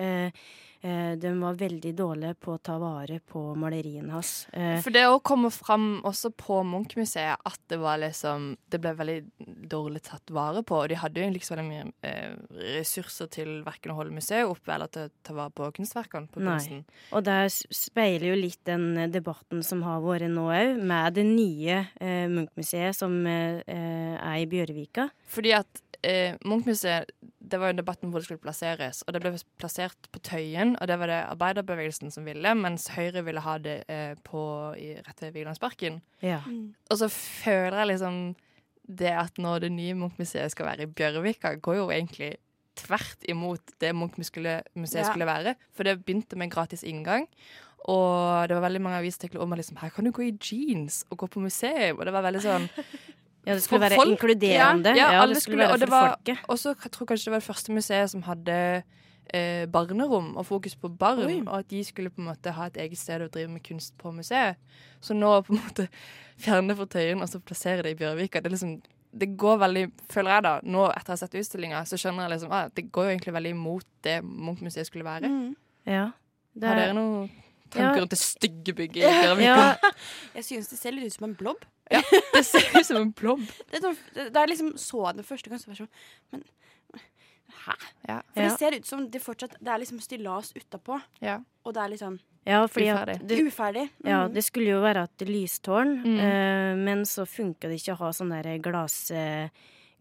[0.86, 4.46] Eh, de var veldig dårlige på å ta vare på maleriene hans.
[4.52, 8.92] Eh, For det å komme fram også på Munch-museet at det var liksom Det ble
[8.94, 9.16] veldig
[9.70, 10.78] dårlig tatt vare på.
[10.84, 12.36] Og de hadde jo egentlig ikke så veldig mye eh,
[12.78, 16.44] ressurser til verken å holde museet oppe eller til å ta vare på kunstverkene på
[16.46, 16.82] Nei.
[17.16, 17.40] Og det
[17.74, 22.94] speiler jo litt den debatten som har vært nå òg, med det nye eh, Munch-museet
[22.94, 23.64] som er
[24.36, 25.08] i Bjørvika.
[25.32, 27.10] Fordi at eh, Munch-museet
[27.46, 29.04] Det var jo en debatt om hvor det skulle plasseres.
[29.06, 29.30] Og det ble
[29.60, 33.76] plassert på Tøyen, og det var det arbeiderbevegelsen som ville, mens Høyre ville ha det
[33.92, 34.40] eh, på,
[34.80, 36.00] i, rett ved Vigelandsparken.
[36.26, 36.40] Ja.
[36.90, 38.18] Og så føler jeg liksom
[38.86, 42.32] det at når det nye Munch-museet skal være i Bjørvika, går jo egentlig
[42.76, 45.06] tvert imot det Munch-museet Ja.
[45.10, 45.54] skulle være.
[45.74, 47.28] For det begynte med gratis inngang.
[47.86, 51.04] Og det var veldig mange avisartikler om at liksom, her kan du gå i jeans
[51.10, 51.98] og gå på museum.
[51.98, 52.66] Og det var veldig sånn
[53.46, 54.10] ja, det skulle For være folk.
[54.10, 54.96] inkluderende.
[54.96, 56.38] Ja, Ja, alle det skulle skulle- og være det for var- folket.
[56.48, 58.82] Og så jeg kanskje det var det første museet som hadde
[59.34, 61.18] eh, barnerom og fokus på barn.
[61.26, 61.40] Oi.
[61.46, 63.96] Og at de skulle på en måte ha et eget sted å drive med kunst
[63.98, 64.56] på museet.
[65.02, 65.88] Så nå på en måte
[66.38, 68.40] fjerne for Tøyen og så plassere det i Bjørvika.
[68.42, 68.82] Det er liksom
[69.16, 72.30] det går veldig, føler jeg da, nå etter å ha sett utstillinga, så skjønner jeg
[72.36, 75.24] liksom ah, det går jo egentlig veldig imot det Munch-museet skulle være.
[75.30, 75.54] Mm.
[75.86, 76.10] Ja.
[76.54, 77.70] Det Har er- dere noen Ja.
[77.70, 79.56] tanker rundt det stygge bygget i Bjørvika?
[79.56, 79.74] ja,
[80.34, 81.64] Jeg synes det ser litt ut som en blobb.
[82.34, 83.42] Det ser ut som en blobb.
[83.70, 83.82] Det,
[84.36, 85.92] er liksom så den første gang, så var jeg sånn
[86.32, 86.42] Men
[87.66, 87.74] hæ?
[88.08, 88.16] Ja.
[88.34, 88.48] For Ja.
[88.48, 91.38] det ser ut som det fortsatt Det er liksom stillas utapå, Ja.
[91.64, 93.26] og det er litt sånn ja, fordi at Uferdig.
[93.26, 93.88] det, uferdig.
[94.04, 94.34] ja, Mm.
[94.34, 96.18] det skulle jo være et lystårn, Mm.
[96.20, 99.10] eh, men så funka det ikke å ha sånn der glass...
[99.10, 99.48] eh,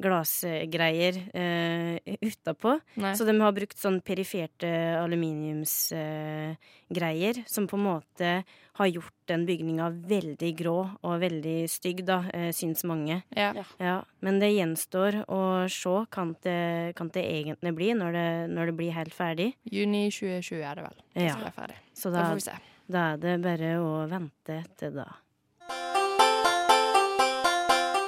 [0.02, 2.80] glassgreier uh, utapå.
[3.16, 4.68] Så de har brukt sånn periferte
[5.00, 6.58] aluminiumsgreier,
[6.96, 8.32] greier som på en måte
[8.76, 13.22] har gjort den bygninga veldig grå og veldig stygg, da, uh, syns mange.
[13.36, 13.54] Ja.
[13.82, 13.96] Ja.
[14.26, 18.78] Men det gjenstår å se kan det, kan det egentlig bli når det, når det
[18.84, 19.54] blir helt ferdig.
[19.72, 21.04] Juni 2020 er det vel.
[21.16, 21.34] Det Ja.
[21.34, 21.80] skal være ferdig.
[21.96, 22.58] Så Da da, får vi se.
[22.92, 25.08] da er det bare å vente til da.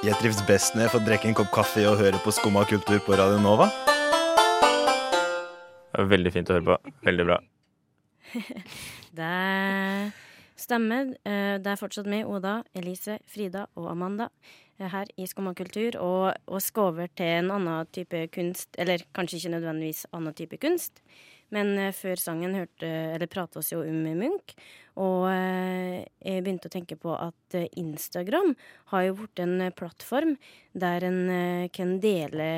[0.06, 3.00] Jeg trives best når jeg får drikke en kopp kaffe og høre på Skumma kultur
[3.02, 3.66] på Radio Nova.
[5.88, 6.76] Det var Veldig fint å høre på.
[7.08, 7.38] Veldig bra.
[9.18, 9.32] Det
[10.60, 11.10] stemmer.
[11.26, 14.28] Eh, Det er fortsatt med Oda, Elise, Frida og Amanda
[14.78, 15.98] eh, her i Skumma kultur.
[15.98, 20.60] Og, og skal over til en annen type kunst, eller kanskje ikke nødvendigvis annen type
[20.62, 21.02] kunst.
[21.54, 24.54] Men eh, før sangen hørte, eller prata oss jo om Munch.
[24.98, 28.54] Og eh, jeg begynte å tenke på at eh, Instagram
[28.92, 30.36] har jo blitt en plattform
[30.78, 32.48] der en kan dele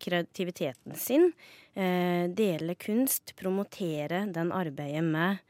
[0.00, 1.32] kreativiteten sin.
[1.76, 5.42] Dele kunst, promotere den arbeidet med.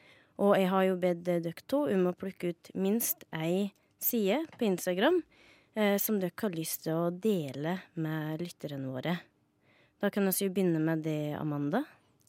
[0.43, 3.69] Og jeg har jo bedt dere to om å plukke ut minst ei
[4.03, 5.21] side på Instagram
[6.03, 9.15] som dere har lyst til å dele med lytterne våre.
[10.03, 11.85] Da kan vi jo begynne med det, Amanda.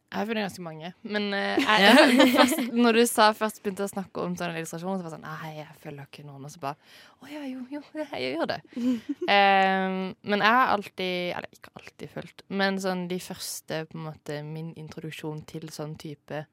[0.07, 0.89] Jeg har funnet ganske mange.
[1.03, 5.03] Men eh, jeg, først, når du sa først begynte å snakke om sånne illustrasjoner, så
[5.03, 6.45] var det sånn Nei, jeg følger ikke noen.
[6.47, 6.77] Og så bare
[7.19, 7.81] Å ja, jo, jo,
[8.13, 8.59] jeg gjør det.
[8.77, 9.97] um,
[10.31, 14.39] men jeg har alltid Eller ikke alltid fulgt, men sånn de første på en måte
[14.47, 16.45] Min introduksjon til sånn type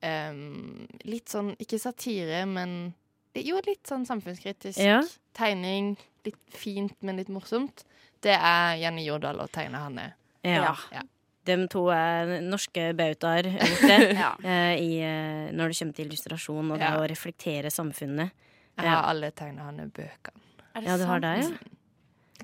[0.00, 2.94] um, Litt sånn Ikke satire, men
[3.36, 4.96] jo, litt sånn samfunnskritisk Ja.
[5.38, 5.92] tegning.
[6.26, 7.84] Litt fint, men litt morsomt.
[8.24, 10.08] Det er Jenny Jordal og Tegne Hanne.
[10.42, 10.72] Ja.
[10.90, 11.04] Ja.
[11.48, 13.46] De to er norske bautaer
[14.22, 14.34] Ja.
[14.44, 16.96] eh, eh, når det kommer til illustrasjon og det Ja.
[17.00, 18.30] å reflektere samfunnet.
[18.80, 20.40] Jeg har alle tegna han i bøkene.
[20.74, 21.50] Er det Ja, du har det, ja?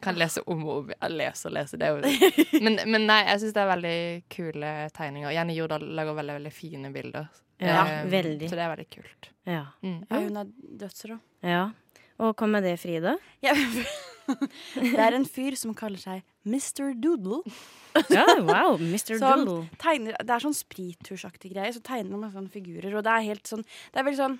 [0.03, 0.91] Kan lese om og om.
[1.15, 1.79] Lese og lese.
[1.81, 5.31] Det er jo men, men nei, jeg syns det er veldig kule tegninger.
[5.33, 7.29] Jenny Jordal lager veldig veldig fine bilder.
[7.63, 8.51] Ja, um, veldig.
[8.51, 9.31] Så det er veldig kult.
[9.49, 9.63] Ja.
[9.81, 10.03] Mm.
[10.11, 10.51] Ja, hun er
[10.85, 11.19] dødsrå.
[11.43, 11.65] ja.
[12.19, 13.13] Og hva med det, Frida?
[13.45, 13.53] Ja,
[14.75, 16.95] det er en fyr som kaller seg Mr.
[17.03, 17.43] Doodle.
[18.13, 19.19] Ja, wow, Mr.
[19.23, 19.69] Doodle.
[19.83, 21.73] tegner, det er sånn sprittusjaktig greie.
[21.75, 24.39] Så tegner han masse sånne figurer, og det er helt sånn Det er veldig sånn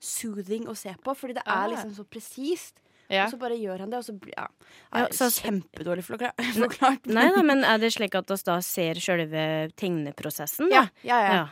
[0.00, 1.64] soothing å se på, fordi det Ah.
[1.66, 2.74] er liksom så presist.
[3.10, 3.24] Ja.
[3.26, 4.46] Og så bare gjør han det, og så blir ja,
[4.94, 7.06] Ja, så- Kjempedårlig forklart.
[7.06, 11.48] Nei nei, men er det slik at vi da ser sjølve tegneprosessen, Ja, ja, ja,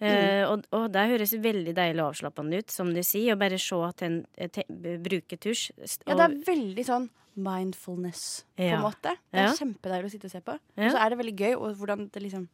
[0.00, 0.10] ja.
[0.14, 3.34] Uh, og, og det høres veldig deilig og avslappende ut, som du sier.
[3.34, 4.60] Å bare se at en eh,
[5.02, 5.72] bruker tusj.
[5.82, 7.08] st- Ja, det er veldig sånn
[7.38, 9.12] mindfulness, på en måte.
[9.30, 9.54] Det er Ja.
[9.58, 10.54] kjempedeilig å sitte og se på.
[10.76, 10.86] Ja.
[10.86, 12.48] Og så er det veldig gøy, og hvordan det liksom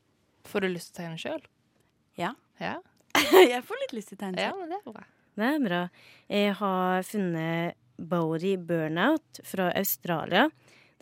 [0.45, 1.45] Får du lyst til å tegne sjøl?
[2.21, 2.35] Ja.
[2.61, 2.75] Ja.
[3.33, 4.61] Jeg får litt lyst til å tegne ja, selv.
[4.61, 5.05] men det er bra.
[5.41, 5.79] Det er bra.
[6.29, 10.51] Jeg har funnet Bodie Burnout fra Australia.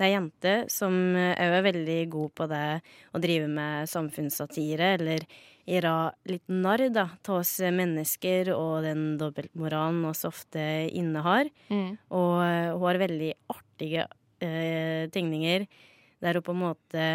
[0.02, 2.66] Det er jenter jente som òg er veldig god på det
[3.14, 5.22] å drive med samfunnssatire, eller
[5.62, 5.92] gjøre
[6.26, 11.46] litt narr da, av oss mennesker og den dobbeltmoralen vi ofte innehar.
[11.70, 12.00] Mm.
[12.18, 14.08] Og eh, hun har veldig artige
[14.42, 15.68] eh, tegninger
[16.22, 17.06] der hun på en måte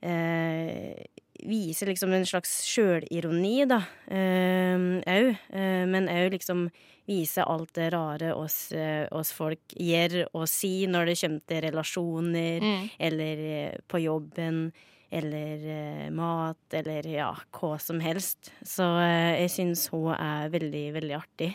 [0.00, 1.04] eh,
[1.44, 5.30] viser liksom en slags sjølironi, da, òg.
[5.52, 6.70] Eh, men òg liksom
[7.06, 11.62] viser alt det rare oss, eh, oss folk gjør og sier når det kommer til
[11.66, 12.90] relasjoner, Mm.
[12.98, 14.72] eller eh, på jobben,
[15.14, 18.50] eller eh, mat, eller ja, hva som helst.
[18.66, 21.50] Så eh, jeg syns hun er veldig, veldig artig.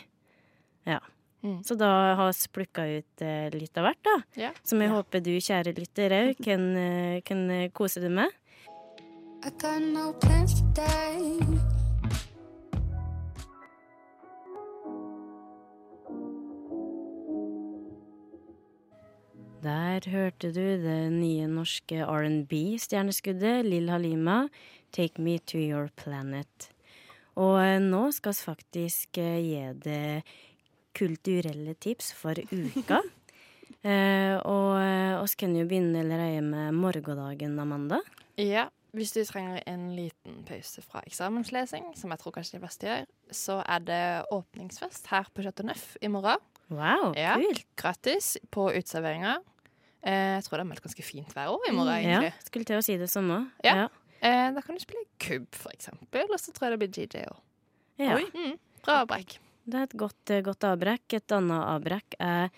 [0.86, 1.00] Ja.
[1.42, 1.62] Mm.
[1.64, 4.16] Så da har vi plukka ut eh, litt av hvert, da.
[4.36, 4.50] Ja.
[4.62, 6.66] Som jeg håper du, kjære lytter, òg kan,
[7.24, 8.30] kan kose deg med.
[9.42, 11.59] I got no plans today.
[19.60, 24.46] Der hørte du det nye norske R&B-stjerneskuddet Lill Halima,
[24.92, 26.70] 'Take Me To Your Planet'.
[27.36, 30.22] Og eh, nå skal vi faktisk eh, gi det
[30.96, 33.02] kulturelle tips for uka.
[33.80, 38.02] Eh, og vi oss kan jo begynne allerede med morgendagen, Amanda.
[38.36, 42.90] Ja, hvis du trenger en liten pause fra eksamenslesing, som jeg tror kanskje de fleste
[42.90, 44.02] gjør, så er det
[44.36, 46.42] åpningsfest her på Chateau Neuf i morgen.
[46.68, 47.38] Wow, Ja.
[47.40, 47.64] kult.
[47.80, 49.38] Gratis på uteserveringa.
[50.02, 52.32] Eh, jeg tror det er meldt ganske fint vær òg i morgen, Ja, egentlig.
[52.48, 53.50] skulle til å si det samme.
[53.64, 53.88] Ja.
[54.22, 57.26] Eh, da kan du spille kubb, for eksempel, og så tror jeg det blir GJ
[57.28, 57.38] òg.
[58.00, 58.16] Ja.
[58.16, 59.38] Mm, bra avbrekk.
[59.68, 61.12] Det er et godt, eh, godt avbrekk.
[61.14, 62.50] Et annet avbrekk er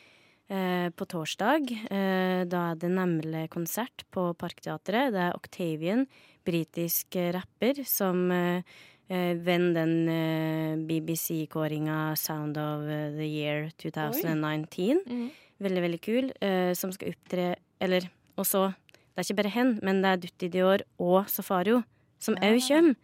[0.51, 1.71] eh, på torsdag.
[1.91, 5.11] Eh, da er det nemlig konsert på Parkteatret.
[5.13, 6.07] Det er Octavian,
[6.45, 8.63] britisk rapper, som eh,
[9.09, 12.83] vinner den eh, BBC-kåringa Sound of
[13.17, 15.01] the Year 2019.
[15.07, 15.31] Mm.
[15.63, 16.33] Veldig, veldig kul.
[16.43, 18.73] uh, som skal opptre Eller også
[19.13, 21.83] Det er ikke bare hen, men det er Dutti Dior og Safario
[22.23, 22.95] som òg kommer.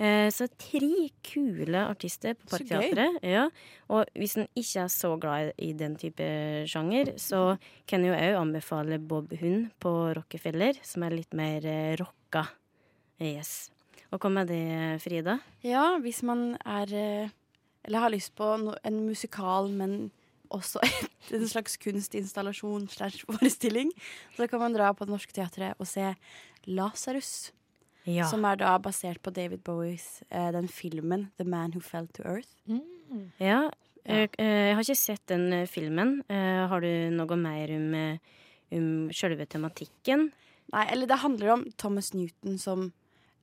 [0.00, 2.56] Eh, så tre kule artister på Så.
[2.56, 3.18] Parkteatret.
[3.22, 3.48] Ja.
[3.92, 6.24] Og hvis en ikke er så glad i den type
[6.70, 11.66] sjanger, så kan jeg jo òg anbefale Bob Hund på Rockefeller, som er litt mer
[11.68, 12.46] eh, rocka.
[13.20, 13.70] Yes.
[14.10, 14.64] Og hva med det,
[15.04, 15.38] Frida?
[15.62, 17.30] Ja, hvis man er
[17.84, 20.12] Eller har lyst på no, en musikal, men
[20.54, 23.92] også et, en slags kunstinstallasjon slash forestilling,
[24.36, 26.12] så kan man dra på Det Norske Teatret og se
[26.68, 27.52] Lasarus.
[28.04, 28.26] Ja.
[28.26, 32.24] Som er da basert på David Bowies eh, den filmen 'The Man Who Fell to
[32.26, 32.50] Earth'.
[33.38, 33.70] Ja,
[34.04, 36.16] eh, eh, jeg har ikke sett den eh, filmen.
[36.28, 37.86] Eh, har du noe mer om,
[38.74, 40.32] om sjølve tematikken?
[40.72, 42.90] Nei, eller det handler om Thomas Newton som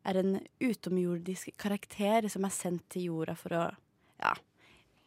[0.07, 3.63] er en utomjordisk karakter som er sendt til jorda for å
[4.19, 4.33] Ja.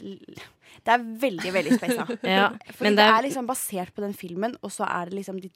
[0.03, 2.07] Det er veldig, veldig spesa.
[2.37, 5.15] Ja, Fordi det det er er liksom basert på den filmen, og så er det
[5.21, 5.51] liksom de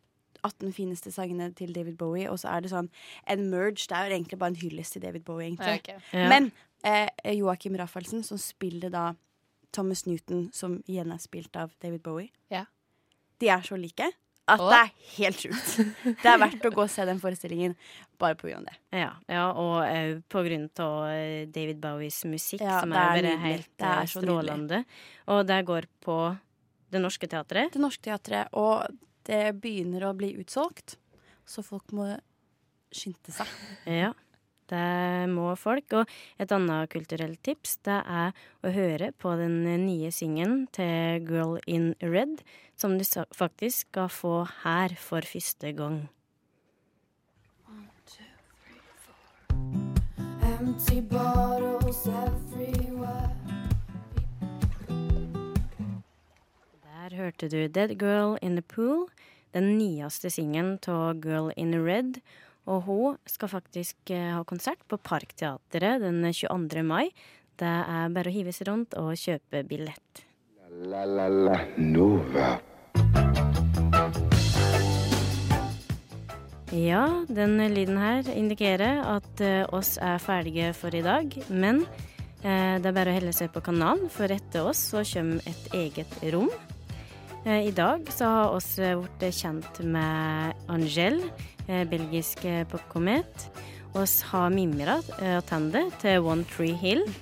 [0.45, 2.91] 18 fineste sangene til David Bowie, og så er det sånn
[3.27, 3.87] en merge.
[3.89, 5.81] Det er jo egentlig bare en hyllest til David Bowie, egentlig.
[5.81, 5.99] Okay.
[6.13, 6.29] ja.
[6.31, 6.51] Men
[6.85, 9.07] eh, Joakim Raffelsen, som spiller da
[9.73, 12.65] Thomas Newton, som igjen er spilt av David Bowie, Ja.
[13.41, 14.13] de er så like
[14.47, 14.69] at og?
[14.71, 15.71] det er helt sjukt.
[16.23, 17.75] Det er verdt å gå og se den forestillingen
[18.21, 18.77] bare av det.
[18.95, 23.11] Ja, ja og òg på grunn av eh, David Bowies musikk, Ja, som er er
[23.19, 24.85] bare helt er eh, strålende.
[25.35, 26.19] Og det går på
[26.95, 27.75] Det Norske Teatret.
[27.75, 28.87] Det Norske Teatret, og
[29.27, 30.97] det begynner å bli utsolgt,
[31.47, 32.13] så folk må
[32.95, 33.51] skynde seg.
[33.91, 34.13] Ja,
[34.73, 35.93] det må folk.
[36.01, 41.57] Og et annet kulturelt tips, det er å høre på den nye singelen til Girl
[41.67, 42.43] in Red,
[42.77, 43.05] som du
[43.37, 46.07] faktisk skal få her for første gang.
[50.57, 53.31] Empty bottles everywhere.
[56.83, 59.07] Der hørte du Dead Girl in the Pool,
[59.55, 62.21] den nyeste singelen av Girl in Red.
[62.67, 66.83] Og hun skal faktisk eh, ha konsert på Parkteatret den 22.
[66.83, 67.11] mai.
[67.57, 70.25] Det er bare å hive seg rundt og kjøpe billett.
[70.91, 72.57] La la la Nova.
[76.75, 81.31] Ja, den lyden her indikerer at eh, oss er ferdige for i dag.
[81.49, 81.85] Men
[82.43, 85.71] eh, det er bare å helle seg på kanalen, for etter oss så kommer et
[85.87, 86.51] eget rom.
[87.47, 91.21] Eh, I dag så har oss eh, blitt kjent med Angel,
[91.69, 93.47] eh, belgisk eh, popkomet.
[93.97, 97.07] Oss har mimra eh, tilbake til One Tree Hill.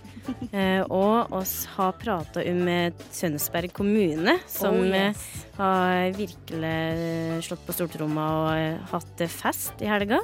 [0.57, 5.25] Eh, og oss har prata om eh, Tønsberg kommune, som Oh, eh, yes.
[5.59, 10.23] har virkelig eh, slått på stortromma og eh, hatt fest i helga.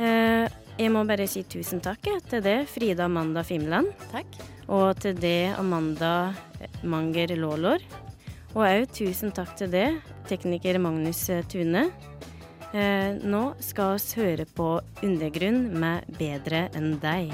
[0.00, 0.46] Eh,
[0.80, 3.92] jeg må bare si tusen takk til det, Frida Amanda Fimland.
[4.14, 4.40] Takk.
[4.72, 6.32] Og til det, Amanda
[6.64, 7.84] eh, Manger Lålår.
[8.52, 9.86] Og òg tusen takk til det,
[10.28, 11.86] tekniker Magnus eh, Tune.
[12.76, 17.32] Eh, nå skal oss høre på Undergrunn med Bedre enn deg.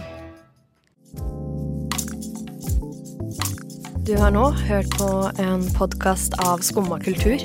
[4.06, 5.10] Du har nå hørt på
[5.42, 7.42] en podkast av Skumma kultur.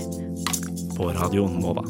[0.93, 1.81] På Radio Nova.